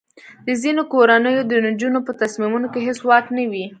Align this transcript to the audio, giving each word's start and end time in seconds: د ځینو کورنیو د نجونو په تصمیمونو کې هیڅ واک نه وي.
د 0.47 0.49
ځینو 0.61 0.81
کورنیو 0.93 1.47
د 1.51 1.53
نجونو 1.65 1.99
په 2.07 2.11
تصمیمونو 2.21 2.67
کې 2.73 2.79
هیڅ 2.87 2.99
واک 3.07 3.25
نه 3.37 3.43
وي. 3.51 3.65